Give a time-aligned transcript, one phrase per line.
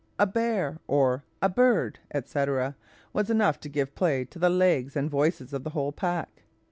[0.17, 2.45] "a bear!" or "a bird!" &c.,
[3.13, 6.41] was enough to give play to the legs and voices of the whole pack.